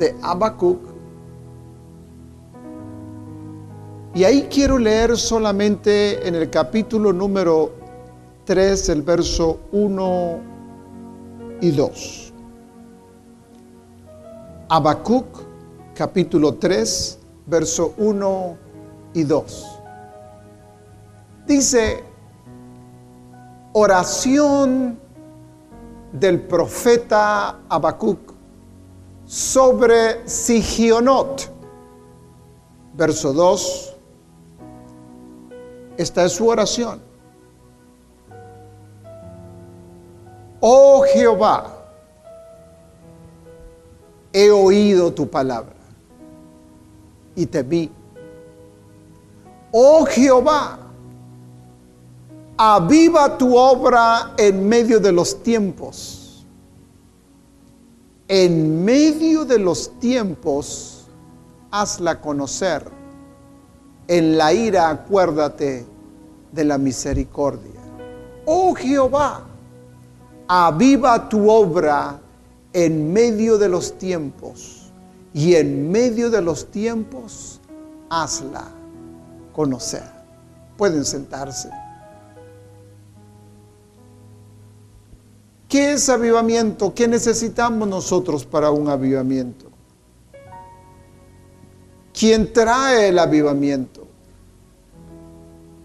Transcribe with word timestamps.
de 0.00 0.16
Habacuc 0.22 0.90
Y 4.12 4.24
ahí 4.24 4.48
quiero 4.50 4.76
leer 4.76 5.16
solamente 5.16 6.26
en 6.26 6.34
el 6.34 6.50
capítulo 6.50 7.12
número 7.12 7.70
3, 8.44 8.88
el 8.88 9.02
verso 9.02 9.60
1 9.70 10.40
y 11.60 11.70
2. 11.70 12.32
Habacuc, 14.68 15.26
capítulo 15.94 16.54
3, 16.54 17.18
verso 17.46 17.94
1 17.98 18.56
y 19.14 19.22
2. 19.22 19.66
Dice, 21.46 22.02
oración 23.74 24.98
del 26.12 26.40
profeta 26.40 27.60
Habacuc 27.68 28.29
sobre 29.30 30.28
Sigionot. 30.28 31.48
Verso 32.94 33.32
2 33.32 33.90
esta 36.00 36.24
es 36.24 36.32
su 36.32 36.48
oración. 36.48 36.98
Oh 40.60 41.04
Jehová, 41.12 41.66
he 44.32 44.50
oído 44.50 45.12
tu 45.12 45.28
palabra 45.28 45.76
y 47.36 47.44
te 47.44 47.62
vi. 47.62 47.90
Oh 49.72 50.06
Jehová, 50.06 50.78
aviva 52.56 53.36
tu 53.36 53.54
obra 53.54 54.32
en 54.38 54.66
medio 54.66 55.00
de 55.00 55.12
los 55.12 55.42
tiempos. 55.42 56.19
En 58.32 58.84
medio 58.84 59.44
de 59.44 59.58
los 59.58 59.98
tiempos, 59.98 61.08
hazla 61.72 62.20
conocer 62.20 62.84
en 64.06 64.38
la 64.38 64.52
ira 64.52 64.88
acuérdate 64.88 65.84
de 66.52 66.64
la 66.64 66.78
misericordia. 66.78 67.80
Oh 68.46 68.72
Jehová, 68.72 69.48
aviva 70.46 71.28
tu 71.28 71.50
obra 71.50 72.20
en 72.72 73.12
medio 73.12 73.58
de 73.58 73.68
los 73.68 73.98
tiempos 73.98 74.92
y 75.34 75.56
en 75.56 75.90
medio 75.90 76.30
de 76.30 76.40
los 76.40 76.70
tiempos 76.70 77.60
hazla 78.10 78.68
conocer. 79.52 80.08
Pueden 80.76 81.04
sentarse. 81.04 81.68
¿Qué 85.70 85.92
es 85.92 86.08
avivamiento? 86.08 86.92
¿Qué 86.92 87.06
necesitamos 87.06 87.86
nosotros 87.86 88.44
para 88.44 88.72
un 88.72 88.88
avivamiento? 88.88 89.66
¿Quién 92.12 92.52
trae 92.52 93.10
el 93.10 93.18
avivamiento? 93.20 94.04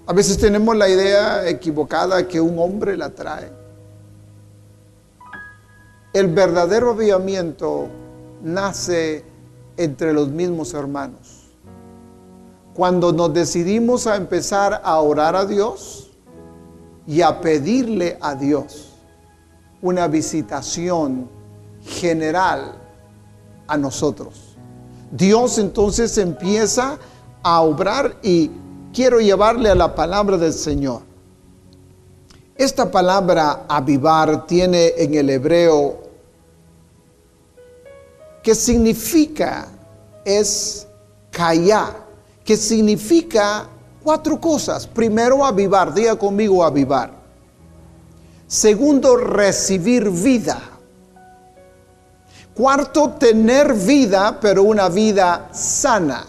A 0.08 0.14
veces 0.14 0.40
tenemos 0.40 0.76
la 0.76 0.90
idea 0.90 1.48
equivocada 1.48 2.28
que 2.28 2.42
un 2.42 2.58
hombre 2.58 2.98
la 2.98 3.12
trae. 3.12 3.52
El 6.14 6.34
verdadero 6.34 6.90
avivamiento 6.90 7.88
nace 8.42 9.24
entre 9.78 10.14
los 10.14 10.30
mismos 10.30 10.74
hermanos. 10.74 11.52
Cuando 12.74 13.14
nos 13.14 13.32
decidimos 13.36 14.08
a 14.08 14.16
empezar 14.16 14.82
a 14.84 15.00
orar 15.00 15.36
a 15.36 15.46
Dios 15.46 16.10
y 17.06 17.22
a 17.22 17.40
pedirle 17.40 18.18
a 18.20 18.34
Dios 18.34 18.85
una 19.86 20.08
visitación 20.08 21.30
general 21.84 22.74
a 23.68 23.78
nosotros. 23.78 24.58
Dios 25.12 25.60
entonces 25.60 26.18
empieza 26.18 26.98
a 27.44 27.62
obrar 27.62 28.18
y 28.24 28.50
quiero 28.92 29.20
llevarle 29.20 29.70
a 29.70 29.76
la 29.76 29.94
palabra 29.94 30.38
del 30.38 30.54
Señor. 30.54 31.04
Esta 32.56 32.90
palabra 32.90 33.66
avivar 33.70 34.48
tiene 34.48 34.94
en 34.98 35.14
el 35.14 35.30
hebreo 35.30 36.00
que 38.42 38.56
significa 38.56 39.68
es 40.26 40.88
callar, 41.30 42.08
que 42.44 42.58
significa 42.58 43.68
cuatro 44.04 44.42
cosas. 44.42 44.88
Primero, 44.88 45.46
avivar, 45.46 45.94
diga 45.94 46.16
conmigo 46.16 46.64
avivar. 46.64 47.15
Segundo, 48.48 49.18
recibir 49.18 50.10
vida. 50.10 50.62
Cuarto, 52.54 53.16
tener 53.20 53.74
vida, 53.74 54.40
pero 54.40 54.64
una 54.64 54.88
vida 54.88 55.50
sana. 55.52 56.26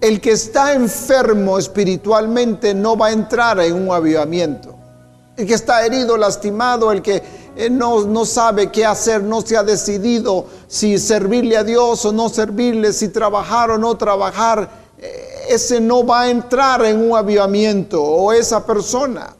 El 0.00 0.20
que 0.20 0.32
está 0.32 0.72
enfermo 0.72 1.58
espiritualmente 1.58 2.74
no 2.74 2.96
va 2.96 3.08
a 3.08 3.12
entrar 3.12 3.58
en 3.60 3.74
un 3.74 3.94
avivamiento. 3.94 4.76
El 5.36 5.46
que 5.46 5.54
está 5.54 5.84
herido, 5.84 6.16
lastimado, 6.16 6.92
el 6.92 7.02
que 7.02 7.22
eh, 7.56 7.68
no, 7.68 8.04
no, 8.04 8.24
sabe 8.24 8.70
qué 8.70 8.86
hacer, 8.86 9.22
no 9.22 9.42
se 9.42 9.56
ha 9.56 9.62
decidido 9.62 10.46
si 10.68 10.98
servirle 10.98 11.56
a 11.56 11.64
Dios 11.64 12.04
o 12.04 12.12
no 12.12 12.28
servirle, 12.28 12.92
si 12.92 13.08
trabajar 13.08 13.70
o 13.70 13.78
no 13.78 13.96
trabajar, 13.96 14.70
eh, 14.98 15.46
ese 15.50 15.80
no 15.80 16.06
va 16.06 16.22
a 16.22 16.30
entrar 16.30 16.84
en 16.84 17.10
un 17.10 17.16
avivamiento 17.16 18.02
o 18.02 18.32
esa 18.32 18.64
persona. 18.64 19.34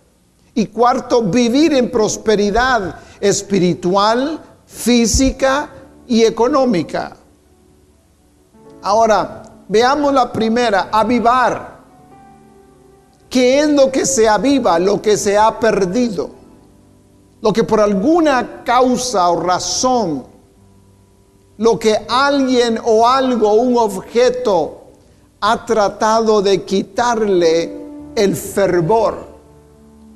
Y 0.57 0.67
cuarto, 0.67 1.23
vivir 1.23 1.73
en 1.75 1.91
prosperidad 1.91 2.97
espiritual, 3.21 4.41
física 4.67 5.71
y 6.09 6.25
económica. 6.25 7.17
Ahora, 8.83 9.47
Veamos 9.69 10.15
la 10.15 10.33
primera, 10.33 10.89
avivar. 10.93 11.77
¿Qué 13.29 13.61
es 13.61 13.69
lo 13.69 13.91
que 13.91 14.07
se 14.07 14.29
aviva? 14.29 14.79
Lo 14.79 15.03
que 15.03 15.17
se 15.17 15.37
ha 15.37 15.59
perdido. 15.59 16.31
Lo 17.41 17.53
que 17.53 17.65
por 17.65 17.81
alguna 17.81 18.63
causa 18.65 19.29
o 19.29 19.41
razón, 19.41 20.25
lo 21.59 21.79
que 21.79 21.97
alguien 22.09 22.81
o 22.85 23.07
algo, 23.07 23.55
un 23.55 23.77
objeto, 23.77 24.83
ha 25.41 25.67
tratado 25.67 26.41
de 26.41 26.63
quitarle 26.63 27.77
el 28.15 28.37
fervor. 28.37 29.36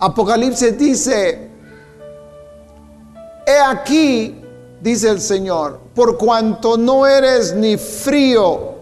Apocalipsis 0.01 0.79
dice, 0.79 1.51
he 3.47 3.59
aquí, 3.59 4.43
dice 4.81 5.11
el 5.11 5.21
Señor, 5.21 5.79
por 5.95 6.17
cuanto 6.17 6.79
no 6.79 7.07
eres 7.07 7.55
ni 7.55 7.77
frío 7.77 8.77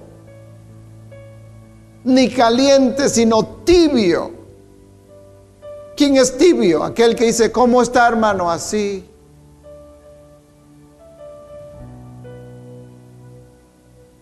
ni 2.04 2.30
caliente, 2.30 3.08
sino 3.08 3.44
tibio. 3.64 4.30
¿Quién 5.96 6.16
es 6.16 6.38
tibio? 6.38 6.84
Aquel 6.84 7.16
que 7.16 7.24
dice, 7.24 7.50
¿cómo 7.50 7.82
está 7.82 8.06
hermano? 8.06 8.48
Así. 8.48 9.04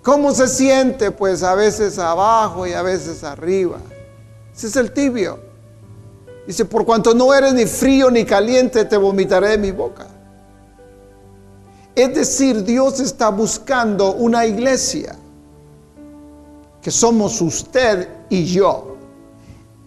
¿Cómo 0.02 0.32
se 0.32 0.49
siente? 0.49 1.10
Pues 1.10 1.42
a 1.42 1.54
veces 1.54 1.99
abajo 1.99 2.66
y 2.66 2.72
a 2.72 2.81
veces 2.81 3.22
arriba. 3.22 3.78
Ese 4.54 4.69
es 4.69 4.76
el 4.76 4.92
tibio. 4.92 5.45
Dice, 6.46 6.64
por 6.64 6.84
cuanto 6.84 7.12
no 7.12 7.34
eres 7.34 7.54
ni 7.54 7.66
frío 7.66 8.10
ni 8.10 8.25
caliente, 8.25 8.84
te 8.84 8.96
vomitaré 8.96 9.48
de 9.50 9.58
mi 9.58 9.72
boca. 9.72 10.06
Es 11.94 12.14
decir, 12.14 12.62
Dios 12.62 13.00
está 13.00 13.31
buscando 13.31 14.12
una 14.14 14.46
iglesia 14.46 15.16
que 16.81 16.90
somos 16.90 17.40
usted 17.40 18.08
y 18.28 18.44
yo. 18.44 18.96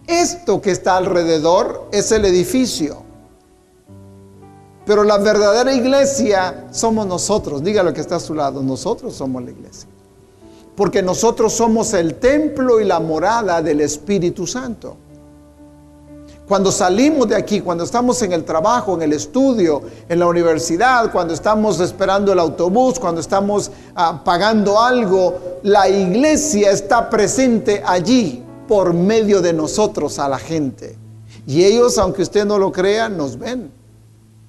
Esto 0.06 0.60
que 0.60 0.72
está 0.72 0.96
alrededor 0.96 1.88
es 1.92 2.10
el 2.12 2.24
edificio. 2.24 3.04
Pero 4.84 5.04
la 5.04 5.18
verdadera 5.18 5.72
iglesia 5.72 6.66
somos 6.72 7.06
nosotros. 7.06 7.62
Diga 7.62 7.82
lo 7.84 7.94
que 7.94 8.00
está 8.00 8.16
a 8.16 8.20
su 8.20 8.34
lado. 8.34 8.60
Nosotros 8.60 9.14
somos 9.14 9.44
la 9.44 9.52
iglesia. 9.52 9.88
Porque 10.74 11.00
nosotros 11.00 11.52
somos 11.52 11.94
el 11.94 12.16
templo 12.16 12.80
y 12.80 12.84
la 12.84 12.98
morada 12.98 13.62
del 13.62 13.80
Espíritu 13.82 14.48
Santo. 14.48 14.96
Cuando 16.50 16.72
salimos 16.72 17.28
de 17.28 17.36
aquí, 17.36 17.60
cuando 17.60 17.84
estamos 17.84 18.20
en 18.22 18.32
el 18.32 18.44
trabajo, 18.44 18.96
en 18.96 19.02
el 19.02 19.12
estudio, 19.12 19.82
en 20.08 20.18
la 20.18 20.26
universidad, 20.26 21.12
cuando 21.12 21.32
estamos 21.32 21.78
esperando 21.78 22.32
el 22.32 22.40
autobús, 22.40 22.98
cuando 22.98 23.20
estamos 23.20 23.70
ah, 23.94 24.20
pagando 24.24 24.80
algo, 24.80 25.60
la 25.62 25.88
iglesia 25.88 26.72
está 26.72 27.08
presente 27.08 27.80
allí 27.86 28.42
por 28.66 28.92
medio 28.92 29.40
de 29.40 29.52
nosotros 29.52 30.18
a 30.18 30.28
la 30.28 30.40
gente. 30.40 30.98
Y 31.46 31.62
ellos, 31.62 31.96
aunque 31.98 32.22
usted 32.22 32.44
no 32.44 32.58
lo 32.58 32.72
crea, 32.72 33.08
nos 33.08 33.38
ven, 33.38 33.70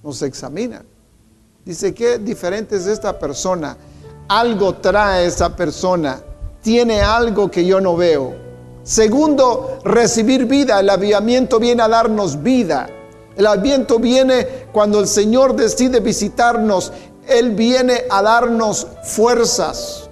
nos 0.01 0.24
examinan. 0.24 0.83
Dice, 1.63 1.94
qué 1.94 2.18
diferente 2.18 2.77
es 2.77 2.88
esta 2.88 3.19
persona. 3.19 3.77
Algo 4.27 4.74
trae 4.74 5.27
esa 5.27 5.56
persona. 5.56 6.19
Tiene 6.63 7.00
algo 7.01 7.51
que 7.51 7.63
yo 7.63 7.80
no 7.80 7.95
veo. 7.95 8.50
Segundo, 8.83 9.79
recibir 9.83 10.45
vida. 10.45 10.79
El 10.79 10.89
avivamiento 10.89 11.59
viene 11.59 11.83
a 11.83 11.87
darnos 11.87 12.41
vida. 12.41 12.89
El 13.35 13.47
avivamiento 13.47 13.99
viene 13.99 14.67
cuando 14.71 14.99
el 14.99 15.07
Señor 15.07 15.55
decide 15.55 15.99
visitarnos. 15.99 16.91
Él 17.27 17.51
viene 17.51 18.03
a 18.09 18.21
darnos 18.21 18.87
fuerzas. 19.03 20.09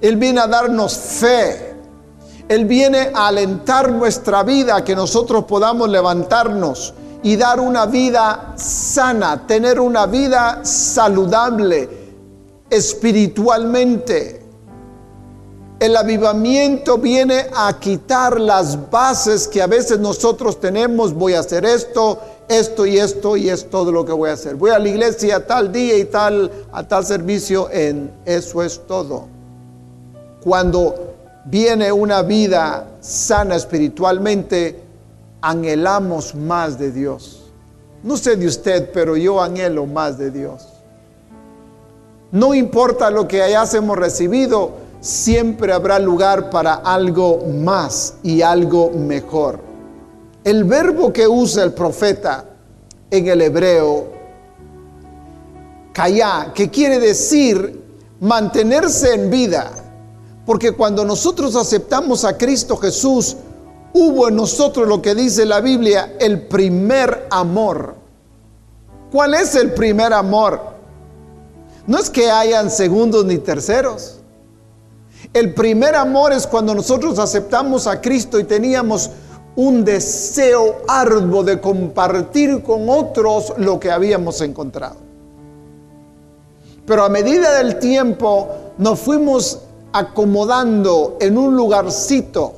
Él 0.00 0.16
viene 0.16 0.40
a 0.40 0.46
darnos 0.46 0.96
fe. 0.96 1.74
Él 2.48 2.64
viene 2.64 3.10
a 3.14 3.28
alentar 3.28 3.92
nuestra 3.92 4.42
vida, 4.42 4.84
que 4.84 4.96
nosotros 4.96 5.44
podamos 5.44 5.88
levantarnos 5.88 6.92
y 7.22 7.36
dar 7.36 7.60
una 7.60 7.86
vida 7.86 8.54
sana, 8.56 9.46
tener 9.46 9.78
una 9.78 10.06
vida 10.06 10.64
saludable 10.64 11.88
espiritualmente. 12.68 14.41
El 15.82 15.96
avivamiento 15.96 16.96
viene 16.96 17.46
a 17.52 17.80
quitar 17.80 18.40
las 18.40 18.88
bases 18.88 19.48
que 19.48 19.60
a 19.60 19.66
veces 19.66 19.98
nosotros 19.98 20.60
tenemos. 20.60 21.12
Voy 21.12 21.34
a 21.34 21.40
hacer 21.40 21.64
esto, 21.64 22.20
esto 22.48 22.86
y 22.86 23.00
esto 23.00 23.36
y 23.36 23.48
es 23.48 23.68
todo 23.68 23.90
lo 23.90 24.04
que 24.04 24.12
voy 24.12 24.30
a 24.30 24.34
hacer. 24.34 24.54
Voy 24.54 24.70
a 24.70 24.78
la 24.78 24.88
iglesia 24.88 25.44
tal 25.44 25.72
día 25.72 25.98
y 25.98 26.04
tal 26.04 26.52
a 26.70 26.86
tal 26.86 27.04
servicio 27.04 27.68
en 27.72 28.12
eso 28.24 28.62
es 28.62 28.86
todo. 28.86 29.26
Cuando 30.44 31.16
viene 31.46 31.90
una 31.90 32.22
vida 32.22 32.86
sana 33.00 33.56
espiritualmente, 33.56 34.84
anhelamos 35.40 36.36
más 36.36 36.78
de 36.78 36.92
Dios. 36.92 37.50
No 38.04 38.16
sé 38.16 38.36
de 38.36 38.46
usted, 38.46 38.92
pero 38.92 39.16
yo 39.16 39.42
anhelo 39.42 39.86
más 39.86 40.16
de 40.16 40.30
Dios. 40.30 40.64
No 42.30 42.54
importa 42.54 43.10
lo 43.10 43.26
que 43.26 43.42
hayamos 43.42 43.98
recibido, 43.98 44.81
siempre 45.02 45.72
habrá 45.72 45.98
lugar 45.98 46.48
para 46.48 46.74
algo 46.74 47.44
más 47.46 48.14
y 48.22 48.40
algo 48.40 48.90
mejor. 48.90 49.58
El 50.44 50.64
verbo 50.64 51.12
que 51.12 51.26
usa 51.26 51.64
el 51.64 51.74
profeta 51.74 52.44
en 53.10 53.26
el 53.26 53.42
hebreo, 53.42 54.06
kaya, 55.92 56.52
que 56.54 56.70
quiere 56.70 57.00
decir 57.00 57.82
mantenerse 58.20 59.12
en 59.12 59.28
vida, 59.28 59.72
porque 60.46 60.70
cuando 60.72 61.04
nosotros 61.04 61.56
aceptamos 61.56 62.24
a 62.24 62.38
Cristo 62.38 62.76
Jesús, 62.76 63.36
hubo 63.92 64.28
en 64.28 64.36
nosotros 64.36 64.86
lo 64.86 65.02
que 65.02 65.16
dice 65.16 65.44
la 65.44 65.60
Biblia, 65.60 66.14
el 66.20 66.46
primer 66.46 67.26
amor. 67.30 67.96
¿Cuál 69.10 69.34
es 69.34 69.56
el 69.56 69.74
primer 69.74 70.12
amor? 70.12 70.60
No 71.88 71.98
es 71.98 72.08
que 72.08 72.30
hayan 72.30 72.70
segundos 72.70 73.24
ni 73.24 73.38
terceros. 73.38 74.21
El 75.32 75.54
primer 75.54 75.94
amor 75.94 76.32
es 76.32 76.46
cuando 76.46 76.74
nosotros 76.74 77.18
aceptamos 77.18 77.86
a 77.86 78.00
Cristo 78.00 78.38
y 78.38 78.44
teníamos 78.44 79.10
un 79.56 79.84
deseo 79.84 80.82
arduo 80.86 81.42
de 81.42 81.58
compartir 81.60 82.62
con 82.62 82.88
otros 82.88 83.54
lo 83.56 83.80
que 83.80 83.90
habíamos 83.90 84.40
encontrado. 84.42 84.96
Pero 86.86 87.04
a 87.04 87.08
medida 87.08 87.54
del 87.58 87.78
tiempo 87.78 88.48
nos 88.76 89.00
fuimos 89.00 89.60
acomodando 89.92 91.16
en 91.20 91.38
un 91.38 91.56
lugarcito 91.56 92.54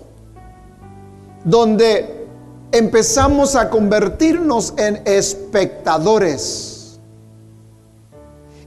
donde 1.45 2.27
empezamos 2.73 3.55
a 3.55 3.71
convertirnos 3.71 4.75
en 4.79 5.01
espectadores 5.05 6.99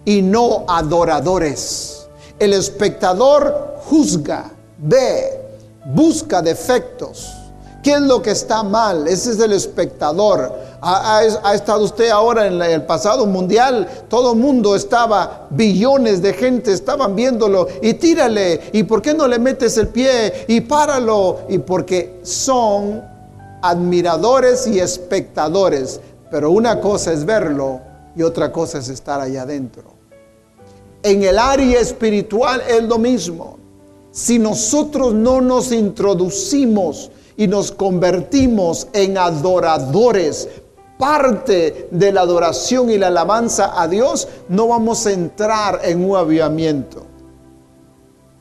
y 0.06 0.22
no 0.22 0.64
adoradores. 0.68 2.08
El 2.40 2.54
espectador 2.54 3.77
juzga, 3.90 4.52
ve, 4.78 5.40
busca 5.86 6.42
defectos. 6.42 7.34
¿Qué 7.82 7.94
es 7.94 8.02
lo 8.02 8.22
que 8.22 8.32
está 8.32 8.64
mal? 8.64 9.08
Ese 9.08 9.32
es 9.32 9.40
el 9.40 9.54
espectador. 9.54 10.68
Ha, 10.82 11.54
estado 11.54 11.86
usted 11.86 12.10
ahora 12.10 12.48
en 12.48 12.62
el 12.62 12.84
pasado 12.84 13.26
mundial, 13.26 13.88
todo 14.10 14.34
el 14.34 14.40
mundo 14.40 14.76
estaba, 14.76 15.48
billones 15.50 16.22
de 16.22 16.34
gente 16.34 16.72
estaban 16.72 17.16
viéndolo 17.16 17.68
y 17.82 17.94
tírale, 17.94 18.70
y 18.74 18.84
por 18.84 19.02
qué 19.02 19.14
no 19.14 19.28
le 19.28 19.40
metes 19.40 19.78
el 19.78 19.88
pie 19.88 20.46
y 20.48 20.62
páralo, 20.62 21.40
y 21.50 21.58
porque 21.58 22.20
son 22.24 23.02
admiradores 23.62 24.68
y 24.68 24.80
espectadores, 24.80 26.00
pero 26.30 26.52
una 26.52 26.80
cosa 26.80 27.12
es 27.12 27.26
verlo 27.26 27.82
y 28.16 28.22
otra 28.22 28.52
cosa 28.52 28.78
es 28.80 28.90
estar 28.90 29.20
allá 29.20 29.44
adentro. 29.44 29.96
En 31.04 31.24
el 31.24 31.40
área 31.40 31.80
espiritual 31.80 32.62
es 32.68 32.84
lo 32.84 32.98
mismo. 32.98 33.67
Si 34.18 34.40
nosotros 34.40 35.14
no 35.14 35.42
nos 35.42 35.72
introducimos 35.72 37.12
y 37.38 37.46
nos 37.46 37.72
convertimos 37.72 38.88
en 38.92 39.16
adoradores, 39.16 40.50
parte 40.98 41.88
de 41.92 42.12
la 42.12 42.22
adoración 42.22 42.90
y 42.90 42.98
la 42.98 43.10
alabanza 43.10 43.80
a 43.80 43.88
Dios, 43.88 44.28
no 44.50 44.70
vamos 44.70 45.06
a 45.06 45.12
entrar 45.12 45.82
en 45.84 46.04
un 46.04 46.18
avivamiento. 46.18 47.06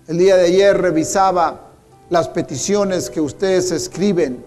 El 0.09 0.17
día 0.17 0.39
de 0.39 0.47
ayer 0.47 0.81
revisaba 0.81 1.73
las 2.09 2.29
peticiones 2.29 3.11
que 3.11 3.21
ustedes 3.21 3.71
escriben 3.71 4.43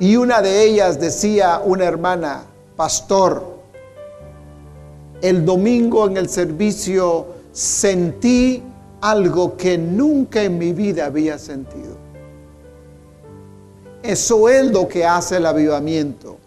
y 0.00 0.16
una 0.16 0.40
de 0.40 0.62
ellas 0.62 0.98
decía 0.98 1.60
una 1.62 1.84
hermana, 1.84 2.44
pastor, 2.76 3.44
el 5.20 5.44
domingo 5.44 6.06
en 6.06 6.16
el 6.16 6.30
servicio 6.30 7.26
sentí 7.52 8.62
algo 9.00 9.56
que 9.56 9.78
nunca 9.78 10.42
en 10.42 10.58
mi 10.58 10.72
vida 10.72 11.06
había 11.06 11.38
sentido. 11.38 11.96
Eso 14.02 14.48
es 14.48 14.70
lo 14.70 14.86
que 14.86 15.04
hace 15.04 15.36
el 15.36 15.46
avivamiento. 15.46 16.38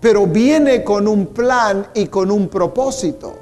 Pero 0.00 0.26
viene 0.26 0.84
con 0.84 1.06
un 1.06 1.26
plan 1.26 1.86
y 1.94 2.06
con 2.06 2.30
un 2.30 2.48
propósito. 2.48 3.34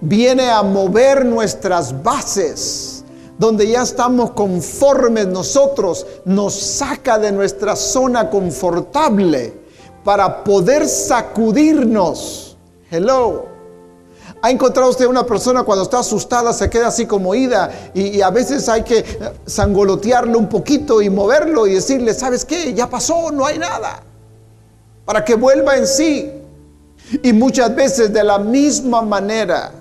Viene 0.00 0.50
a 0.50 0.62
mover 0.62 1.24
nuestras 1.24 2.02
bases, 2.02 3.04
donde 3.38 3.66
ya 3.68 3.82
estamos 3.82 4.32
conformes 4.32 5.26
nosotros, 5.26 6.06
nos 6.24 6.54
saca 6.54 7.18
de 7.18 7.32
nuestra 7.32 7.74
zona 7.74 8.30
confortable 8.30 9.52
para 10.04 10.44
poder 10.44 10.86
sacudirnos. 10.86 12.56
Hello 12.90 13.53
¿Ha 14.44 14.50
encontrado 14.50 14.90
usted 14.90 15.06
una 15.06 15.24
persona 15.24 15.62
cuando 15.62 15.84
está 15.84 16.00
asustada 16.00 16.52
se 16.52 16.68
queda 16.68 16.88
así 16.88 17.06
como 17.06 17.34
ida 17.34 17.90
y, 17.94 18.20
a 18.20 18.28
veces 18.28 18.68
hay 18.68 18.82
que 18.82 19.02
sangolotearlo 19.46 20.38
un 20.38 20.50
poquito 20.50 21.00
y 21.00 21.08
moverlo 21.08 21.66
y 21.66 21.72
decirle, 21.72 22.12
¿sabes 22.12 22.44
qué? 22.44 22.74
Ya 22.74 22.90
pasó, 22.90 23.32
no 23.32 23.46
hay 23.46 23.58
nada. 23.58 24.02
Para 25.06 25.24
que 25.24 25.34
vuelva 25.34 25.78
en 25.78 25.86
sí. 25.86 26.30
Y 27.22 27.32
muchas 27.32 27.74
veces 27.74 28.12
de 28.12 28.22
la 28.22 28.38
misma 28.38 29.00
manera 29.00 29.72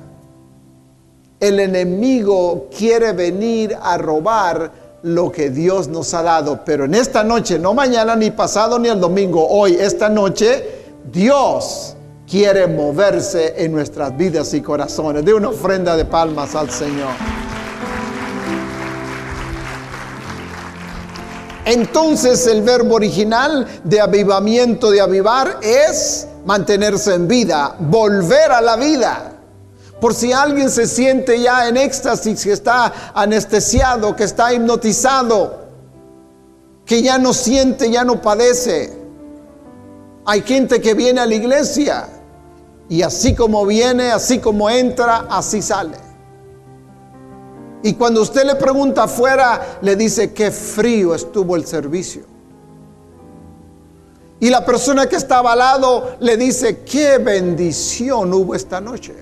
el 1.42 1.60
enemigo 1.60 2.70
quiere 2.74 3.12
venir 3.12 3.78
a 3.82 3.98
robar 3.98 4.72
lo 5.02 5.30
que 5.30 5.50
Dios 5.50 5.90
nos 5.90 6.14
ha 6.14 6.24
dado. 6.24 6.64
Pero 6.64 6.86
en 6.86 6.96
esta 6.96 7.22
noche, 7.22 7.60
no 7.60 7.74
mañana, 7.74 8.16
ni 8.16 8.32
pasado, 8.32 8.80
ni 8.80 8.88
el 8.88 9.02
domingo, 9.02 9.46
hoy, 9.46 9.76
esta 9.76 10.08
noche, 10.08 10.86
Dios 11.12 11.98
quiere 12.34 12.66
moverse 12.66 13.54
en 13.64 13.72
nuestras 13.72 14.18
vidas 14.18 14.56
y 14.56 14.62
corazones. 14.62 15.24
De 15.24 15.36
una 15.36 15.50
ofrenda 15.50 15.96
de 15.96 16.04
palmas 16.04 16.56
al 16.56 16.68
Señor. 16.72 17.12
Entonces 21.64 22.48
el 22.48 22.64
verbo 22.64 22.96
original 22.96 23.68
de 23.84 24.02
avivamiento, 24.02 24.90
de 24.90 25.00
avivar, 25.00 25.60
es 25.62 26.28
mantenerse 26.44 27.14
en 27.14 27.28
vida, 27.28 27.76
volver 27.78 28.52
a 28.52 28.62
la 28.62 28.78
vida. 28.78 29.34
Por 30.02 30.16
si 30.16 30.34
alguien 30.34 30.72
se 30.72 30.88
siente 30.88 31.40
ya 31.40 31.68
en 31.68 31.78
éxtasis, 31.78 32.46
que 32.46 32.54
está 32.54 33.12
anestesiado, 33.14 34.16
que 34.16 34.24
está 34.24 34.52
hipnotizado, 34.52 35.68
que 36.84 37.04
ya 37.04 37.20
no 37.20 37.32
siente, 37.32 37.92
ya 37.92 38.04
no 38.04 38.20
padece. 38.20 38.92
Hay 40.26 40.42
gente 40.42 40.82
que 40.82 40.96
viene 40.96 41.20
a 41.20 41.28
la 41.28 41.36
iglesia 41.36 42.08
y 42.94 43.02
así 43.02 43.34
como 43.34 43.66
viene, 43.66 44.12
así 44.12 44.38
como 44.38 44.70
entra, 44.70 45.26
así 45.28 45.64
sale. 45.64 45.98
Y 47.82 47.96
cuando 47.96 48.22
usted 48.22 48.46
le 48.46 48.54
pregunta 48.54 49.06
afuera, 49.06 49.80
le 49.82 49.96
dice 49.96 50.32
qué 50.32 50.52
frío 50.52 51.16
estuvo 51.16 51.56
el 51.56 51.66
servicio. 51.66 52.22
Y 54.40 54.52
la 54.52 54.64
persona 54.64 55.08
que 55.08 55.16
estaba 55.16 55.54
al 55.54 55.58
lado 55.58 56.18
le 56.20 56.38
dice, 56.38 56.84
qué 56.84 57.18
bendición 57.18 58.32
hubo 58.32 58.54
esta 58.54 58.80
noche. 58.80 59.16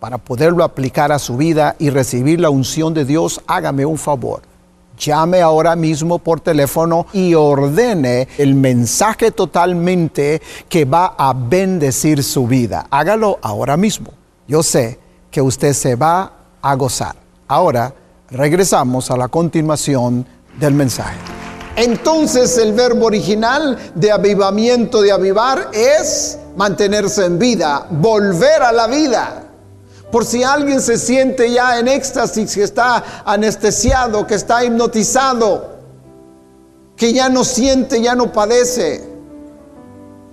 para 0.00 0.18
poderlo 0.18 0.62
aplicar 0.62 1.12
a 1.12 1.18
su 1.18 1.36
vida 1.36 1.76
y 1.78 1.90
recibir 1.90 2.40
la 2.40 2.50
unción 2.50 2.94
de 2.94 3.04
Dios, 3.04 3.40
hágame 3.46 3.86
un 3.86 3.98
favor. 3.98 4.42
Llame 4.98 5.42
ahora 5.42 5.76
mismo 5.76 6.18
por 6.18 6.40
teléfono 6.40 7.06
y 7.12 7.34
ordene 7.34 8.28
el 8.38 8.54
mensaje 8.54 9.30
totalmente 9.30 10.40
que 10.68 10.86
va 10.86 11.14
a 11.18 11.34
bendecir 11.34 12.22
su 12.22 12.46
vida. 12.46 12.86
Hágalo 12.90 13.38
ahora 13.42 13.76
mismo. 13.76 14.12
Yo 14.48 14.62
sé 14.62 14.98
que 15.36 15.42
usted 15.42 15.74
se 15.74 15.96
va 15.96 16.32
a 16.62 16.74
gozar. 16.76 17.14
Ahora 17.46 17.92
regresamos 18.30 19.10
a 19.10 19.18
la 19.18 19.28
continuación 19.28 20.26
del 20.58 20.72
mensaje. 20.72 21.18
Entonces 21.76 22.56
el 22.56 22.72
verbo 22.72 23.04
original 23.04 23.76
de 23.94 24.10
avivamiento, 24.10 25.02
de 25.02 25.12
avivar, 25.12 25.68
es 25.74 26.38
mantenerse 26.56 27.26
en 27.26 27.38
vida, 27.38 27.86
volver 27.90 28.62
a 28.62 28.72
la 28.72 28.86
vida. 28.86 29.44
Por 30.10 30.24
si 30.24 30.42
alguien 30.42 30.80
se 30.80 30.96
siente 30.96 31.52
ya 31.52 31.78
en 31.80 31.88
éxtasis, 31.88 32.54
que 32.54 32.62
está 32.62 33.04
anestesiado, 33.26 34.26
que 34.26 34.36
está 34.36 34.64
hipnotizado, 34.64 35.76
que 36.96 37.12
ya 37.12 37.28
no 37.28 37.44
siente, 37.44 38.00
ya 38.00 38.14
no 38.14 38.32
padece. 38.32 39.06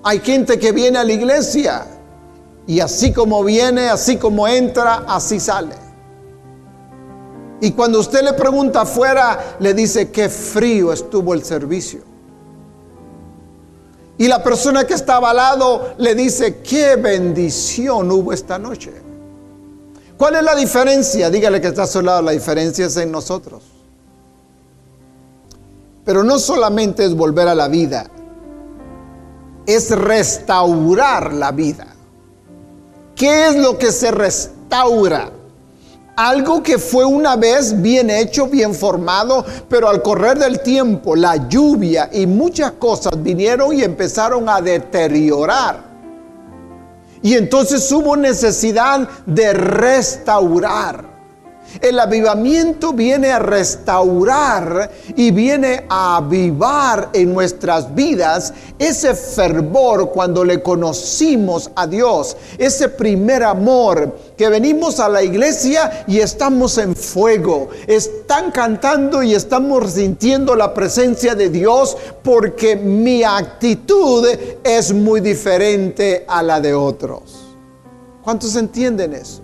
Hay 0.02 0.22
gente 0.22 0.58
que 0.58 0.72
viene 0.72 0.98
a 0.98 1.04
la 1.04 1.12
iglesia 1.12 1.88
y 2.66 2.80
así 2.80 3.12
como 3.12 3.44
viene, 3.44 3.90
así 3.90 4.18
como 4.18 4.48
entra, 4.48 5.04
así 5.08 5.40
sale. 5.40 5.76
Y 7.62 7.72
cuando 7.72 8.00
usted 8.00 8.24
le 8.24 8.34
pregunta 8.34 8.82
afuera, 8.82 9.58
le 9.60 9.74
dice 9.74 10.12
qué 10.12 10.30
frío 10.30 10.92
estuvo 10.92 11.34
el 11.34 11.44
servicio. 11.44 12.02
Y 14.18 14.28
la 14.28 14.44
persona 14.44 14.86
que 14.86 14.94
estaba 14.94 15.32
al 15.32 15.38
lado 15.38 15.94
le 15.98 16.14
dice 16.14 16.58
qué 16.58 16.96
bendición 16.96 18.12
hubo 18.12 18.32
esta 18.32 18.60
noche. 18.60 18.94
¿Cuál 20.18 20.36
es 20.36 20.44
la 20.44 20.56
diferencia? 20.56 21.30
Dígale 21.30 21.60
que 21.60 21.68
está 21.68 21.84
a 21.84 21.88
su 21.88 22.02
lado, 22.02 22.22
la 22.22 22.32
diferencia 22.32 22.86
es 22.86 22.96
en 22.98 23.12
nosotros. 23.12 23.64
Pero 26.06 26.24
no 26.24 26.40
solamente 26.40 27.06
es 27.06 27.16
volver 27.16 27.48
a 27.48 27.56
la 27.56 27.68
vida, 27.68 28.10
es 29.66 29.90
restaurar 29.92 31.34
la 31.34 31.52
vida. 31.52 31.93
¿Qué 33.24 33.48
es 33.48 33.56
lo 33.56 33.78
que 33.78 33.94
se 33.94 34.12
restaura? 34.12 35.32
Algo 36.18 36.62
que 36.62 36.78
fue 36.78 37.06
una 37.06 37.38
vez 37.38 37.82
bien 37.82 38.10
hecho, 38.10 38.48
bien 38.48 38.76
formado, 38.76 39.46
pero 39.70 39.88
al 39.88 40.02
correr 40.02 40.38
del 40.38 40.60
tiempo, 40.60 41.16
la 41.16 41.48
lluvia 41.48 42.10
y 42.12 42.28
muchas 42.28 42.74
cosas 42.74 43.14
vinieron 43.24 43.74
y 43.80 43.82
empezaron 43.82 44.50
a 44.50 44.60
deteriorar. 44.60 45.86
Y 47.22 47.36
entonces 47.36 47.90
hubo 47.94 48.18
necesidad 48.18 49.08
de 49.26 49.54
restaurar. 49.54 51.13
El 51.82 52.00
avivamiento 52.00 52.94
viene 52.94 53.32
a 53.32 53.40
restaurar 53.40 54.92
y 55.16 55.32
viene 55.32 55.86
a 55.90 56.18
avivar 56.18 57.10
en 57.14 57.34
nuestras 57.34 57.94
vidas 57.94 58.54
ese 58.78 59.14
fervor 59.16 60.12
cuando 60.12 60.44
le 60.44 60.62
conocimos 60.62 61.72
a 61.76 61.88
Dios, 61.88 62.38
ese 62.58 62.90
primer 62.90 63.44
amor 63.44 64.18
que 64.38 64.50
venimos 64.50 65.00
a 65.00 65.10
la 65.10 65.24
iglesia 65.24 66.06
y 66.08 66.20
estamos 66.20 66.78
en 66.78 66.96
fuego, 66.96 67.70
están 67.88 68.52
cantando 68.52 69.24
y 69.24 69.34
estamos 69.34 69.94
sintiendo 69.94 70.56
la 70.56 70.74
presencia 70.74 71.36
de 71.36 71.50
Dios 71.50 71.98
porque 72.24 72.76
mi 72.76 73.24
actitud 73.24 74.28
es 74.64 74.94
muy 74.94 75.22
diferente 75.22 76.26
a 76.28 76.44
la 76.44 76.62
de 76.62 76.74
otros. 76.74 77.44
¿Cuántos 78.24 78.56
entienden 78.56 79.14
eso? 79.14 79.42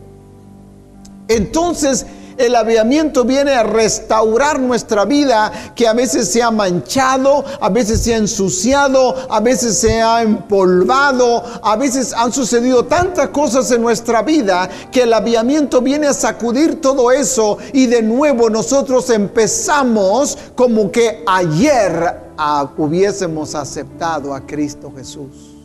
Entonces, 1.28 2.06
el 2.40 2.56
avivamiento 2.56 3.26
viene 3.26 3.52
a 3.52 3.64
restaurar 3.64 4.62
nuestra 4.62 5.04
vida 5.04 5.52
que 5.76 5.88
a 5.88 5.94
veces 5.94 6.32
se 6.32 6.42
ha 6.42 6.50
manchado, 6.50 7.44
a 7.60 7.70
veces 7.70 8.02
se 8.02 8.14
ha 8.14 8.18
ensuciado, 8.18 9.14
a 9.30 9.42
veces 9.42 9.78
se 9.78 10.02
ha 10.02 10.22
empolvado, 10.22 11.44
a 11.62 11.76
veces 11.76 12.14
han 12.14 12.32
sucedido 12.32 12.86
tantas 12.86 13.30
cosas 13.30 13.70
en 13.72 13.82
nuestra 13.82 14.22
vida 14.22 14.70
que 14.90 15.04
el 15.04 15.14
avivamiento 15.14 15.82
viene 15.82 16.08
a 16.08 16.14
sacudir 16.14 16.80
todo 16.80 17.12
eso 17.12 17.58
y 17.74 17.88
de 17.88 18.02
nuevo 18.02 18.50
nosotros 18.50 19.10
empezamos 19.10 20.38
como 20.56 20.90
que 20.90 21.22
ayer 21.28 22.30
hubiésemos 22.78 23.54
aceptado 23.54 24.34
a 24.34 24.48
Cristo 24.48 24.94
Jesús. 24.96 25.58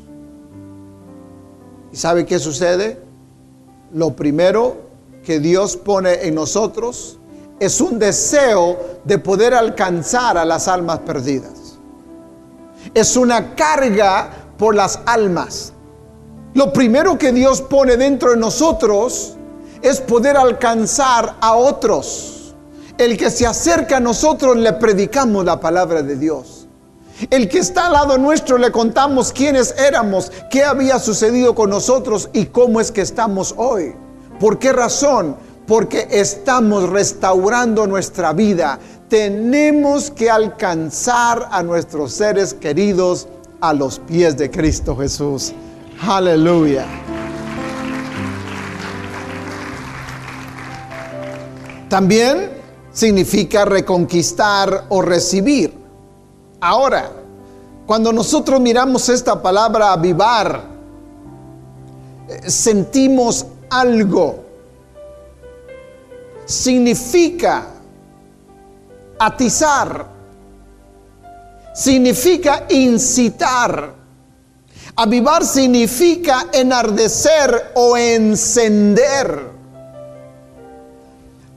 ¿Y 1.92 1.96
sabe 1.96 2.26
qué 2.26 2.40
sucede? 2.40 3.00
Lo 3.92 4.16
primero 4.16 4.83
que 5.24 5.40
Dios 5.40 5.76
pone 5.76 6.26
en 6.26 6.34
nosotros 6.34 7.18
es 7.58 7.80
un 7.80 7.98
deseo 7.98 8.78
de 9.04 9.18
poder 9.18 9.54
alcanzar 9.54 10.36
a 10.36 10.44
las 10.44 10.68
almas 10.68 11.00
perdidas. 11.00 11.78
Es 12.92 13.16
una 13.16 13.54
carga 13.54 14.30
por 14.58 14.74
las 14.74 15.00
almas. 15.06 15.72
Lo 16.52 16.72
primero 16.72 17.18
que 17.18 17.32
Dios 17.32 17.60
pone 17.62 17.96
dentro 17.96 18.30
de 18.30 18.36
nosotros 18.36 19.36
es 19.82 20.00
poder 20.00 20.36
alcanzar 20.36 21.36
a 21.40 21.54
otros. 21.54 22.54
El 22.98 23.16
que 23.16 23.30
se 23.30 23.46
acerca 23.46 23.96
a 23.96 24.00
nosotros 24.00 24.56
le 24.56 24.72
predicamos 24.74 25.44
la 25.44 25.58
palabra 25.58 26.02
de 26.02 26.16
Dios. 26.16 26.68
El 27.30 27.48
que 27.48 27.58
está 27.58 27.86
al 27.86 27.92
lado 27.92 28.18
nuestro 28.18 28.58
le 28.58 28.70
contamos 28.70 29.32
quiénes 29.32 29.74
éramos, 29.78 30.30
qué 30.50 30.64
había 30.64 30.98
sucedido 30.98 31.54
con 31.54 31.70
nosotros 31.70 32.28
y 32.32 32.46
cómo 32.46 32.80
es 32.80 32.92
que 32.92 33.00
estamos 33.00 33.54
hoy. 33.56 33.94
¿Por 34.38 34.58
qué 34.58 34.72
razón? 34.72 35.36
Porque 35.66 36.08
estamos 36.10 36.88
restaurando 36.88 37.86
nuestra 37.86 38.32
vida. 38.32 38.78
Tenemos 39.08 40.10
que 40.10 40.30
alcanzar 40.30 41.48
a 41.50 41.62
nuestros 41.62 42.12
seres 42.12 42.54
queridos 42.54 43.28
a 43.60 43.72
los 43.72 43.98
pies 43.98 44.36
de 44.36 44.50
Cristo 44.50 44.96
Jesús. 44.96 45.52
Aleluya. 46.06 46.84
También 51.88 52.50
significa 52.92 53.64
reconquistar 53.64 54.86
o 54.88 55.00
recibir. 55.00 55.72
Ahora, 56.60 57.10
cuando 57.86 58.12
nosotros 58.12 58.60
miramos 58.60 59.08
esta 59.08 59.40
palabra 59.40 59.92
avivar, 59.92 60.62
eh, 62.28 62.50
sentimos 62.50 63.46
algo. 63.70 64.44
Significa 66.46 67.66
atizar. 69.18 70.06
Significa 71.74 72.66
incitar. 72.68 73.94
Avivar 74.96 75.44
significa 75.44 76.46
enardecer 76.52 77.72
o 77.74 77.96
encender. 77.96 79.54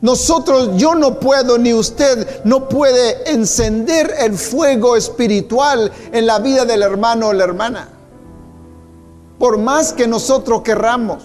Nosotros, 0.01 0.71
yo 0.75 0.95
no 0.95 1.19
puedo, 1.19 1.57
ni 1.57 1.73
usted 1.73 2.43
no 2.43 2.69
puede 2.69 3.31
encender 3.31 4.13
el 4.19 4.37
fuego 4.37 4.95
espiritual 4.95 5.91
en 6.11 6.27
la 6.27 6.39
vida 6.39 6.65
del 6.65 6.83
hermano 6.83 7.27
o 7.27 7.33
la 7.33 7.43
hermana. 7.43 7.89
Por 9.39 9.57
más 9.57 9.93
que 9.93 10.07
nosotros 10.07 10.61
querramos. 10.61 11.23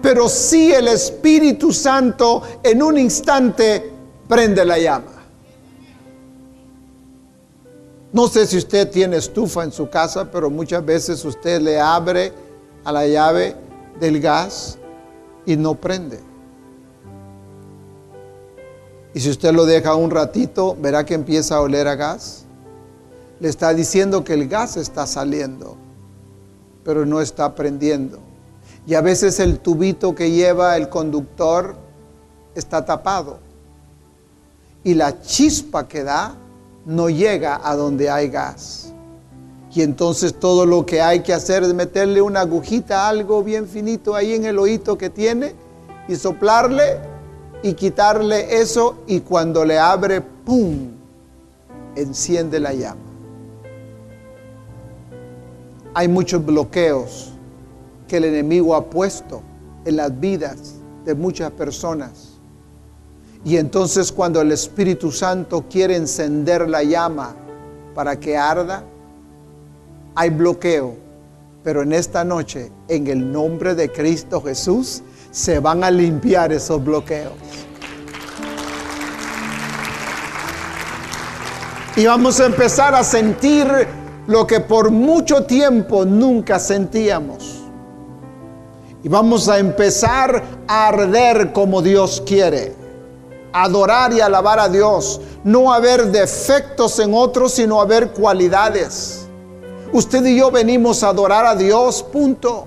Pero 0.00 0.28
si 0.28 0.72
el 0.72 0.88
Espíritu 0.88 1.72
Santo 1.72 2.42
en 2.62 2.82
un 2.82 2.98
instante 2.98 3.90
prende 4.28 4.64
la 4.64 4.78
llama. 4.78 5.12
No 8.12 8.28
sé 8.28 8.46
si 8.46 8.58
usted 8.58 8.90
tiene 8.90 9.16
estufa 9.16 9.64
en 9.64 9.72
su 9.72 9.88
casa, 9.88 10.30
pero 10.30 10.50
muchas 10.50 10.84
veces 10.84 11.24
usted 11.24 11.60
le 11.62 11.80
abre 11.80 12.32
a 12.84 12.92
la 12.92 13.06
llave 13.06 13.56
del 13.98 14.20
gas 14.20 14.78
y 15.46 15.56
no 15.56 15.74
prende. 15.74 16.20
Y 19.14 19.20
si 19.20 19.30
usted 19.30 19.52
lo 19.52 19.64
deja 19.64 19.94
un 19.94 20.10
ratito, 20.10 20.76
verá 20.80 21.04
que 21.04 21.14
empieza 21.14 21.56
a 21.56 21.60
oler 21.60 21.88
a 21.88 21.94
gas. 21.94 22.44
Le 23.40 23.48
está 23.48 23.74
diciendo 23.74 24.24
que 24.24 24.34
el 24.34 24.48
gas 24.48 24.76
está 24.76 25.06
saliendo, 25.06 25.76
pero 26.84 27.04
no 27.04 27.20
está 27.20 27.54
prendiendo. 27.54 28.18
Y 28.86 28.94
a 28.94 29.00
veces 29.00 29.38
el 29.38 29.60
tubito 29.60 30.14
que 30.14 30.30
lleva 30.30 30.76
el 30.76 30.88
conductor 30.88 31.76
está 32.54 32.84
tapado. 32.84 33.38
Y 34.82 34.94
la 34.94 35.20
chispa 35.20 35.86
que 35.86 36.02
da 36.02 36.34
no 36.84 37.08
llega 37.08 37.60
a 37.62 37.76
donde 37.76 38.10
hay 38.10 38.28
gas. 38.28 38.92
Y 39.72 39.82
entonces 39.82 40.34
todo 40.38 40.66
lo 40.66 40.84
que 40.84 41.00
hay 41.00 41.20
que 41.20 41.32
hacer 41.32 41.62
es 41.62 41.72
meterle 41.72 42.20
una 42.20 42.40
agujita, 42.40 43.08
algo 43.08 43.42
bien 43.42 43.66
finito 43.66 44.14
ahí 44.14 44.34
en 44.34 44.44
el 44.44 44.58
oído 44.58 44.98
que 44.98 45.08
tiene 45.08 45.54
y 46.08 46.16
soplarle 46.16 46.98
y 47.62 47.74
quitarle 47.74 48.60
eso 48.60 48.96
y 49.06 49.20
cuando 49.20 49.64
le 49.64 49.78
abre, 49.78 50.20
¡pum!, 50.20 50.90
enciende 51.94 52.58
la 52.60 52.74
llama. 52.74 53.00
Hay 55.94 56.08
muchos 56.08 56.44
bloqueos 56.44 57.31
que 58.12 58.18
el 58.18 58.26
enemigo 58.26 58.74
ha 58.74 58.90
puesto 58.90 59.40
en 59.86 59.96
las 59.96 60.20
vidas 60.20 60.74
de 61.06 61.14
muchas 61.14 61.50
personas. 61.52 62.32
Y 63.42 63.56
entonces 63.56 64.12
cuando 64.12 64.42
el 64.42 64.52
Espíritu 64.52 65.10
Santo 65.10 65.64
quiere 65.70 65.96
encender 65.96 66.68
la 66.68 66.82
llama 66.82 67.34
para 67.94 68.20
que 68.20 68.36
arda, 68.36 68.84
hay 70.14 70.28
bloqueo. 70.28 70.94
Pero 71.64 71.80
en 71.80 71.94
esta 71.94 72.22
noche, 72.22 72.70
en 72.86 73.06
el 73.06 73.32
nombre 73.32 73.74
de 73.74 73.90
Cristo 73.90 74.42
Jesús, 74.42 75.02
se 75.30 75.58
van 75.58 75.82
a 75.82 75.90
limpiar 75.90 76.52
esos 76.52 76.84
bloqueos. 76.84 77.32
Y 81.96 82.04
vamos 82.04 82.38
a 82.40 82.44
empezar 82.44 82.94
a 82.94 83.04
sentir 83.04 83.66
lo 84.26 84.46
que 84.46 84.60
por 84.60 84.90
mucho 84.90 85.46
tiempo 85.46 86.04
nunca 86.04 86.58
sentíamos. 86.58 87.51
Y 89.02 89.08
vamos 89.08 89.48
a 89.48 89.58
empezar 89.58 90.42
a 90.68 90.88
arder 90.88 91.52
como 91.52 91.82
Dios 91.82 92.22
quiere. 92.24 92.74
Adorar 93.52 94.12
y 94.12 94.20
alabar 94.20 94.60
a 94.60 94.68
Dios. 94.68 95.20
No 95.44 95.72
haber 95.72 96.12
defectos 96.12 96.98
en 96.98 97.12
otros, 97.14 97.52
sino 97.52 97.80
haber 97.80 98.12
cualidades. 98.12 99.26
Usted 99.92 100.24
y 100.24 100.36
yo 100.36 100.50
venimos 100.50 101.02
a 101.02 101.08
adorar 101.08 101.44
a 101.44 101.54
Dios, 101.54 102.02
punto. 102.02 102.66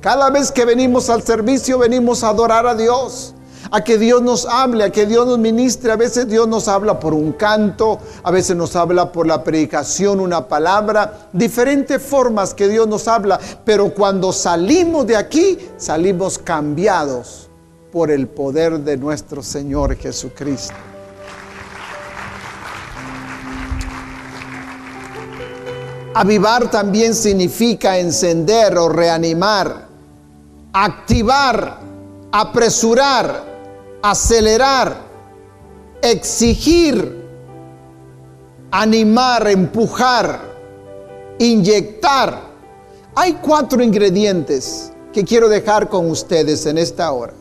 Cada 0.00 0.30
vez 0.30 0.52
que 0.52 0.64
venimos 0.64 1.10
al 1.10 1.22
servicio, 1.22 1.78
venimos 1.78 2.22
a 2.22 2.28
adorar 2.28 2.66
a 2.66 2.74
Dios 2.74 3.34
a 3.70 3.82
que 3.82 3.98
Dios 3.98 4.22
nos 4.22 4.46
hable, 4.46 4.84
a 4.84 4.90
que 4.90 5.06
Dios 5.06 5.26
nos 5.26 5.38
ministre. 5.38 5.92
A 5.92 5.96
veces 5.96 6.28
Dios 6.28 6.48
nos 6.48 6.68
habla 6.68 6.98
por 6.98 7.14
un 7.14 7.32
canto, 7.32 7.98
a 8.22 8.30
veces 8.30 8.56
nos 8.56 8.76
habla 8.76 9.12
por 9.12 9.26
la 9.26 9.42
predicación, 9.42 10.20
una 10.20 10.48
palabra, 10.48 11.28
diferentes 11.32 12.02
formas 12.02 12.54
que 12.54 12.68
Dios 12.68 12.86
nos 12.88 13.08
habla. 13.08 13.38
Pero 13.64 13.92
cuando 13.94 14.32
salimos 14.32 15.06
de 15.06 15.16
aquí, 15.16 15.58
salimos 15.76 16.38
cambiados 16.38 17.48
por 17.92 18.10
el 18.10 18.28
poder 18.28 18.80
de 18.80 18.96
nuestro 18.96 19.42
Señor 19.42 19.96
Jesucristo. 19.96 20.74
Avivar 26.14 26.68
también 26.70 27.14
significa 27.14 27.96
encender 27.98 28.76
o 28.76 28.88
reanimar, 28.88 29.86
activar, 30.72 31.78
apresurar, 32.32 33.47
acelerar, 34.02 34.96
exigir, 36.02 37.26
animar, 38.70 39.48
empujar, 39.48 40.40
inyectar. 41.38 42.40
Hay 43.14 43.34
cuatro 43.34 43.82
ingredientes 43.82 44.92
que 45.12 45.24
quiero 45.24 45.48
dejar 45.48 45.88
con 45.88 46.10
ustedes 46.10 46.66
en 46.66 46.78
esta 46.78 47.10
hora. 47.12 47.34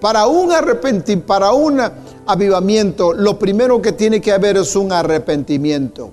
Para 0.00 0.26
un 0.28 0.52
arrepentimiento, 0.52 1.26
para 1.26 1.52
un 1.52 1.80
avivamiento, 2.26 3.12
lo 3.12 3.38
primero 3.38 3.82
que 3.82 3.92
tiene 3.92 4.20
que 4.20 4.32
haber 4.32 4.58
es 4.58 4.76
un 4.76 4.92
arrepentimiento. 4.92 6.12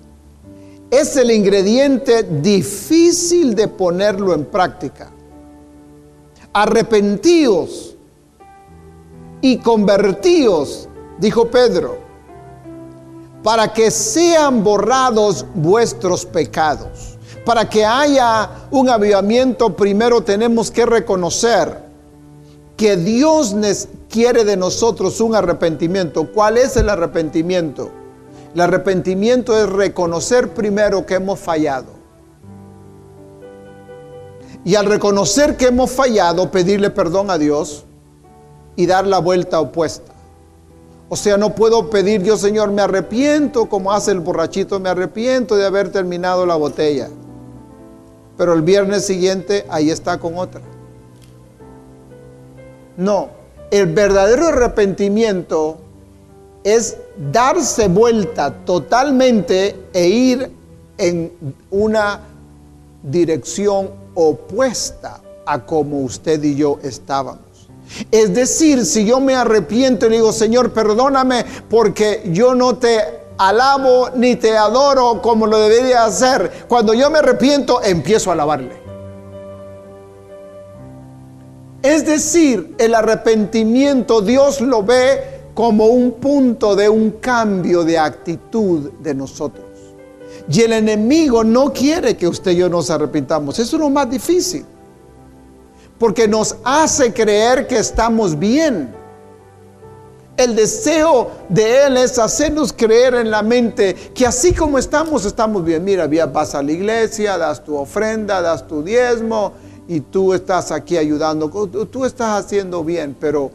Es 0.90 1.16
el 1.18 1.30
ingrediente 1.30 2.24
difícil 2.24 3.54
de 3.54 3.68
ponerlo 3.68 4.34
en 4.34 4.46
práctica. 4.46 5.12
Arrepentíos 6.54 7.95
y 9.46 9.60
convertíos, 9.60 10.90
dijo 11.20 11.52
Pedro, 11.52 12.00
para 13.44 13.72
que 13.72 13.92
sean 13.92 14.64
borrados 14.64 15.46
vuestros 15.54 16.26
pecados. 16.26 17.20
Para 17.46 17.70
que 17.70 17.86
haya 17.86 18.50
un 18.72 18.90
avivamiento, 18.90 19.76
primero 19.76 20.22
tenemos 20.22 20.72
que 20.72 20.88
reconocer 20.88 21.80
que 22.76 22.98
Dios 22.98 23.56
quiere 24.10 24.46
de 24.46 24.58
nosotros 24.58 25.22
un 25.22 25.36
arrepentimiento. 25.36 26.32
¿Cuál 26.34 26.58
es 26.58 26.76
el 26.76 26.90
arrepentimiento? 26.90 27.92
El 28.56 28.62
arrepentimiento 28.62 29.56
es 29.56 29.70
reconocer 29.70 30.56
primero 30.56 31.06
que 31.06 31.14
hemos 31.14 31.38
fallado. 31.40 31.94
Y 34.64 34.74
al 34.74 34.88
reconocer 34.88 35.56
que 35.56 35.68
hemos 35.68 35.92
fallado, 35.92 36.50
pedirle 36.50 36.90
perdón 36.90 37.30
a 37.30 37.38
Dios 37.38 37.86
y 38.76 38.86
dar 38.86 39.08
la 39.08 39.20
vuelta 39.20 39.60
opuesta. 39.60 40.14
O 41.08 41.16
sea, 41.16 41.38
no 41.38 41.54
puedo 41.54 41.90
pedir, 41.90 42.24
Dios 42.24 42.42
Señor, 42.42 42.72
me 42.72 42.82
arrepiento 42.82 43.68
como 43.68 43.92
hace 43.92 44.12
el 44.12 44.20
borrachito, 44.20 44.80
me 44.80 44.90
arrepiento 44.90 45.56
de 45.56 45.66
haber 45.66 45.92
terminado 45.92 46.46
la 46.46 46.56
botella. 46.56 47.10
Pero 48.38 48.54
el 48.54 48.64
viernes 48.64 49.06
siguiente 49.06 49.66
ahí 49.70 49.92
está 49.92 50.18
con 50.18 50.38
otra. 50.38 50.62
No, 52.98 53.30
el 53.72 53.88
verdadero 53.94 54.48
arrepentimiento 54.48 55.78
es 56.64 56.98
darse 57.32 57.88
vuelta 57.88 58.52
totalmente 58.66 59.76
e 59.94 60.08
ir 60.08 60.52
en 60.98 61.32
una 61.70 62.22
dirección 63.04 63.92
opuesta 64.16 65.22
a 65.46 65.64
como 65.64 66.00
usted 66.00 66.44
y 66.44 66.56
yo 66.56 66.80
estábamos. 66.82 67.45
Es 68.12 68.34
decir, 68.34 68.86
si 68.86 69.06
yo 69.06 69.20
me 69.20 69.36
arrepiento 69.36 70.08
y 70.08 70.10
digo, 70.10 70.32
Señor, 70.32 70.74
perdóname 70.74 71.46
porque 71.70 72.24
yo 72.32 72.56
no 72.56 72.78
te 72.78 73.00
alabo 73.38 74.10
ni 74.16 74.36
te 74.36 74.58
adoro 74.58 75.22
como 75.22 75.48
lo 75.48 75.60
debería 75.60 76.06
hacer. 76.06 76.66
Cuando 76.68 76.94
yo 76.94 77.10
me 77.10 77.20
arrepiento, 77.20 77.82
empiezo 77.84 78.30
a 78.30 78.34
alabarle. 78.34 78.84
Es 81.82 82.06
decir, 82.06 82.76
el 82.80 82.96
arrepentimiento 82.96 84.22
Dios 84.22 84.60
lo 84.60 84.84
ve 84.84 85.36
como 85.54 85.86
un 85.86 86.14
punto 86.14 86.76
de 86.76 86.90
un 86.90 87.12
cambio 87.12 87.84
de 87.84 88.00
actitud 88.00 88.92
de 89.00 89.14
nosotros. 89.14 89.66
Y 90.50 90.62
el 90.62 90.74
enemigo 90.74 91.44
no 91.44 91.72
quiere 91.72 92.18
que 92.18 92.28
usted 92.28 92.52
y 92.52 92.58
yo 92.58 92.70
nos 92.70 92.90
arrepintamos. 92.90 93.60
Eso 93.60 93.76
es 93.76 93.80
lo 93.80 93.90
más 93.90 94.10
difícil 94.10 94.66
porque 96.00 96.28
nos 96.28 96.58
hace 96.64 97.14
creer 97.14 97.68
que 97.68 97.78
estamos 97.78 98.38
bien. 98.38 98.94
El 100.38 100.56
deseo 100.56 101.32
de 101.48 101.86
Él 101.86 101.98
es 101.98 102.20
hacernos 102.20 102.74
creer 102.74 103.16
en 103.16 103.32
la 103.32 103.42
mente 103.42 103.96
que 104.14 104.28
así 104.28 104.54
como 104.54 104.78
estamos, 104.78 105.24
estamos 105.24 105.64
bien. 105.64 105.84
Mira, 105.84 106.08
vas 106.26 106.56
a 106.56 106.62
la 106.62 106.74
iglesia, 106.74 107.38
das 107.38 107.64
tu 107.64 107.76
ofrenda, 107.78 108.42
das 108.42 108.68
tu 108.68 108.84
diezmo 108.84 109.54
y 109.88 110.02
tú 110.02 110.34
estás 110.34 110.72
aquí 110.72 110.98
ayudando, 110.98 111.50
tú 111.90 112.04
estás 112.04 112.44
haciendo 112.44 112.84
bien, 112.84 113.16
pero 113.18 113.50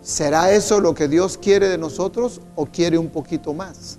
¿será 0.00 0.52
eso 0.52 0.78
lo 0.78 0.94
que 0.94 1.08
Dios 1.08 1.36
quiere 1.36 1.68
de 1.68 1.78
nosotros 1.78 2.40
o 2.54 2.66
quiere 2.66 2.98
un 2.98 3.08
poquito 3.08 3.52
más? 3.52 3.98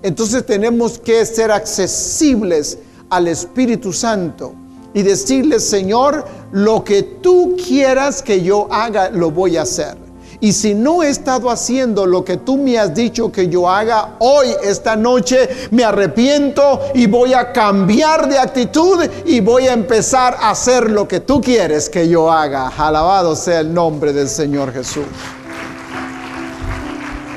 Entonces 0.00 0.46
tenemos 0.46 0.96
que 0.98 1.26
ser 1.26 1.50
accesibles 1.50 2.78
al 3.10 3.26
Espíritu 3.26 3.92
Santo 3.92 4.54
y 4.94 5.02
decirle, 5.02 5.60
Señor, 5.60 6.24
lo 6.52 6.84
que 6.84 7.02
tú 7.02 7.56
quieras 7.56 8.22
que 8.22 8.42
yo 8.42 8.68
haga, 8.70 9.10
lo 9.10 9.30
voy 9.30 9.56
a 9.56 9.62
hacer. 9.62 9.96
Y 10.42 10.52
si 10.54 10.74
no 10.74 11.04
he 11.04 11.08
estado 11.08 11.50
haciendo 11.50 12.04
lo 12.04 12.24
que 12.24 12.36
tú 12.36 12.56
me 12.56 12.76
has 12.76 12.92
dicho 12.92 13.30
que 13.30 13.48
yo 13.48 13.70
haga, 13.70 14.16
hoy, 14.18 14.48
esta 14.64 14.96
noche, 14.96 15.48
me 15.70 15.84
arrepiento 15.84 16.80
y 16.94 17.06
voy 17.06 17.32
a 17.32 17.52
cambiar 17.52 18.28
de 18.28 18.38
actitud 18.38 19.04
y 19.24 19.38
voy 19.38 19.68
a 19.68 19.72
empezar 19.72 20.36
a 20.40 20.50
hacer 20.50 20.90
lo 20.90 21.06
que 21.06 21.20
tú 21.20 21.40
quieres 21.40 21.88
que 21.88 22.08
yo 22.08 22.30
haga. 22.30 22.72
Alabado 22.76 23.36
sea 23.36 23.60
el 23.60 23.72
nombre 23.72 24.12
del 24.12 24.28
Señor 24.28 24.72
Jesús. 24.72 25.04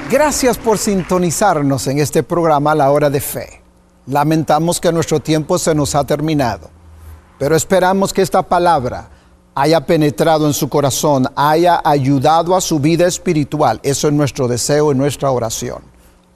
Gracias 0.09 0.57
por 0.57 0.79
sintonizarnos 0.79 1.85
en 1.85 1.99
este 1.99 2.23
programa 2.23 2.73
La 2.73 2.89
Hora 2.89 3.11
de 3.11 3.21
Fe. 3.21 3.61
Lamentamos 4.07 4.81
que 4.81 4.91
nuestro 4.91 5.19
tiempo 5.19 5.59
se 5.59 5.75
nos 5.75 5.93
ha 5.93 6.03
terminado, 6.05 6.69
pero 7.37 7.55
esperamos 7.55 8.13
que 8.13 8.21
esta 8.21 8.41
palabra 8.41 9.09
haya 9.55 9.79
penetrado 9.85 10.47
en 10.47 10.53
su 10.53 10.67
corazón, 10.67 11.27
haya 11.35 11.81
ayudado 11.83 12.55
a 12.55 12.61
su 12.61 12.79
vida 12.79 13.07
espiritual. 13.07 13.79
Eso 13.83 14.07
es 14.07 14.13
nuestro 14.13 14.47
deseo 14.47 14.91
y 14.91 14.95
nuestra 14.95 15.31
oración. 15.31 15.81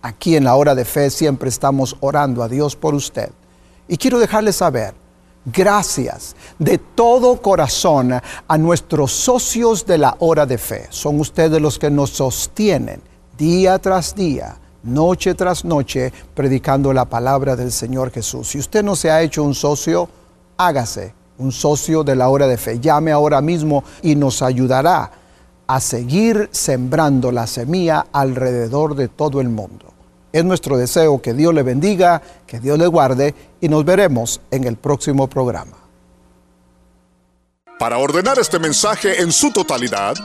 Aquí 0.02 0.38
en 0.38 0.46
la 0.46 0.56
hora 0.56 0.74
de 0.74 0.86
fe 0.86 1.10
siempre 1.10 1.50
estamos 1.50 1.98
orando 2.00 2.42
a 2.42 2.48
Dios 2.48 2.78
por 2.78 2.96
usted. 2.96 3.30
Y 3.90 3.98
quiero 3.98 4.20
dejarle 4.20 4.54
saber, 4.54 4.94
gracias 5.46 6.36
de 6.58 6.78
todo 6.78 7.42
corazón 7.42 8.14
a 8.48 8.58
nuestros 8.58 9.12
socios 9.12 9.86
de 9.86 9.98
la 9.98 10.16
hora 10.20 10.46
de 10.46 10.58
fe. 10.58 10.88
Son 10.90 11.20
ustedes 11.20 11.62
los 11.62 11.78
que 11.78 11.90
nos 11.90 12.12
sostienen 12.12 13.02
día 13.38 13.80
tras 13.80 14.16
día, 14.16 14.58
noche 14.84 15.34
tras 15.34 15.66
noche, 15.66 16.14
predicando 16.34 16.94
la 16.94 17.06
palabra 17.06 17.58
del 17.58 17.74
Señor 17.74 18.12
Jesús. 18.12 18.50
Si 18.50 18.60
usted 18.60 18.84
no 18.84 18.96
se 18.96 19.12
ha 19.12 19.22
hecho 19.22 19.44
un 19.44 19.56
socio, 19.56 20.08
hágase 20.60 21.16
un 21.40 21.52
socio 21.52 22.04
de 22.04 22.16
la 22.16 22.30
hora 22.30 22.46
de 22.48 22.58
fe. 22.58 22.80
Llame 22.80 23.12
ahora 23.12 23.42
mismo 23.42 23.84
y 24.04 24.16
nos 24.16 24.44
ayudará 24.44 25.10
a 25.66 25.80
seguir 25.80 26.50
sembrando 26.52 27.32
la 27.32 27.48
semilla 27.48 28.06
alrededor 28.12 28.94
de 28.96 29.08
todo 29.08 29.42
el 29.42 29.50
mundo. 29.50 29.88
Es 30.32 30.46
nuestro 30.46 30.78
deseo 30.78 31.20
que 31.22 31.34
Dios 31.34 31.56
le 31.56 31.64
bendiga, 31.64 32.22
que 32.46 32.60
Dios 32.60 32.78
le 32.78 32.86
guarde 32.86 33.34
y 33.62 33.70
nos 33.70 33.84
veremos 33.86 34.42
en 34.52 34.66
el 34.66 34.76
próximo 34.76 35.28
programa. 35.28 35.78
Para 37.80 37.98
ordenar 37.98 38.38
este 38.38 38.60
mensaje 38.60 39.20
en 39.22 39.32
su 39.32 39.50
totalidad, 39.52 40.16